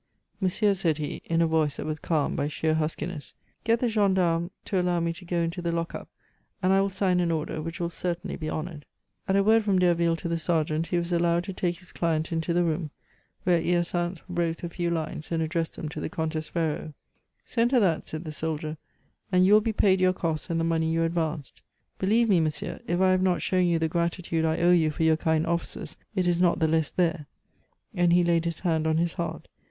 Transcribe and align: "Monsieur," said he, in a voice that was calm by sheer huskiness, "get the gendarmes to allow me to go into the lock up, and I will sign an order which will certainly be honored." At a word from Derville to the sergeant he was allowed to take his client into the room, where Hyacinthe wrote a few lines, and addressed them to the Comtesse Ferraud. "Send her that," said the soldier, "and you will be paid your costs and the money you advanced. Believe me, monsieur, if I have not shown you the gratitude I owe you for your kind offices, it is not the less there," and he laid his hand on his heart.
"Monsieur," 0.39 0.73
said 0.73 0.97
he, 0.97 1.21
in 1.25 1.43
a 1.43 1.45
voice 1.45 1.75
that 1.77 1.85
was 1.85 1.99
calm 1.99 2.35
by 2.35 2.47
sheer 2.47 2.73
huskiness, 2.73 3.35
"get 3.63 3.77
the 3.77 3.87
gendarmes 3.87 4.49
to 4.65 4.81
allow 4.81 4.99
me 4.99 5.13
to 5.13 5.23
go 5.25 5.37
into 5.43 5.61
the 5.61 5.71
lock 5.71 5.93
up, 5.93 6.09
and 6.63 6.73
I 6.73 6.81
will 6.81 6.89
sign 6.89 7.19
an 7.19 7.29
order 7.29 7.61
which 7.61 7.79
will 7.79 7.87
certainly 7.91 8.35
be 8.35 8.49
honored." 8.49 8.85
At 9.27 9.35
a 9.35 9.43
word 9.43 9.63
from 9.63 9.77
Derville 9.77 10.15
to 10.15 10.27
the 10.27 10.39
sergeant 10.39 10.87
he 10.87 10.97
was 10.97 11.13
allowed 11.13 11.43
to 11.43 11.53
take 11.53 11.77
his 11.77 11.91
client 11.91 12.31
into 12.31 12.51
the 12.51 12.63
room, 12.63 12.89
where 13.43 13.61
Hyacinthe 13.61 14.21
wrote 14.27 14.63
a 14.63 14.69
few 14.69 14.89
lines, 14.89 15.31
and 15.31 15.43
addressed 15.43 15.75
them 15.75 15.87
to 15.89 15.99
the 16.01 16.09
Comtesse 16.09 16.49
Ferraud. 16.49 16.95
"Send 17.45 17.71
her 17.71 17.79
that," 17.79 18.07
said 18.07 18.23
the 18.23 18.31
soldier, 18.31 18.77
"and 19.31 19.45
you 19.45 19.53
will 19.53 19.61
be 19.61 19.71
paid 19.71 20.01
your 20.01 20.13
costs 20.13 20.49
and 20.49 20.59
the 20.59 20.63
money 20.63 20.91
you 20.91 21.03
advanced. 21.03 21.61
Believe 21.99 22.27
me, 22.27 22.39
monsieur, 22.39 22.79
if 22.87 22.99
I 22.99 23.11
have 23.11 23.21
not 23.21 23.43
shown 23.43 23.67
you 23.67 23.77
the 23.77 23.87
gratitude 23.87 24.45
I 24.45 24.61
owe 24.61 24.71
you 24.71 24.89
for 24.89 25.03
your 25.03 25.17
kind 25.17 25.45
offices, 25.45 25.95
it 26.15 26.25
is 26.27 26.39
not 26.41 26.57
the 26.57 26.67
less 26.67 26.89
there," 26.89 27.27
and 27.93 28.11
he 28.11 28.23
laid 28.23 28.45
his 28.45 28.61
hand 28.61 28.87
on 28.87 28.97
his 28.97 29.13
heart. 29.13 29.47